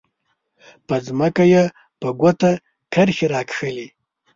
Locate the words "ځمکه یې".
1.07-1.63